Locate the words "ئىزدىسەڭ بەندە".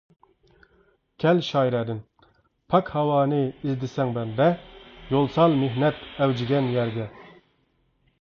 3.49-4.47